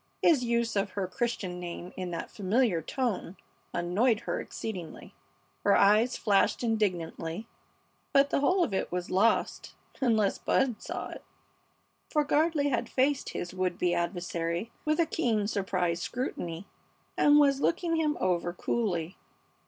[0.23, 3.37] His use of her Christian name in that familiar tone
[3.71, 5.13] annoyed her exceedingly.
[5.63, 7.47] Her eyes flashed indignantly,
[8.11, 11.23] but the whole of it was lost unless Bud saw it,
[12.09, 16.65] for Gardley had faced his would be adversary with a keen, surprised scrutiny,
[17.15, 19.17] and was looking him over coolly.